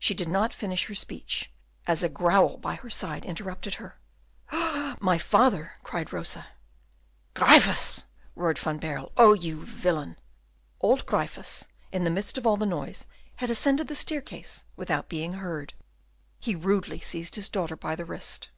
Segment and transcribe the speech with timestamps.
[0.00, 1.48] She did not finish her speech,
[1.86, 4.00] as a growl by her side interrupted her.
[4.98, 6.48] "My father!" cried Rosa.
[7.34, 8.02] "Gryphus!"
[8.34, 9.12] roared Van Baerle.
[9.16, 10.16] "Oh, you villain!"
[10.80, 13.06] Old Gryphus, in the midst of all the noise,
[13.36, 15.74] had ascended the staircase without being heard.
[16.40, 18.48] He rudely seized his daughter by the wrist.